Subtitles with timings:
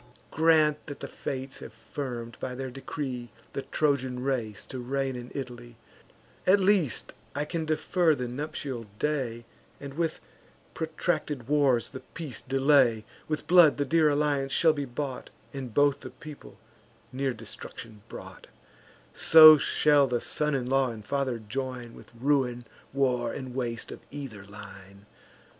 [0.31, 5.29] Grant that the Fates have firm'd, by their decree, The Trojan race to reign in
[5.35, 5.75] Italy;
[6.47, 9.45] At least I can defer the nuptial day,
[9.79, 10.19] And with
[10.73, 15.99] protracted wars the peace delay: With blood the dear alliance shall be bought, And both
[15.99, 16.57] the people
[17.13, 18.47] near destruction brought;
[19.13, 23.99] So shall the son in law and father join, With ruin, war, and waste of
[24.09, 25.05] either line.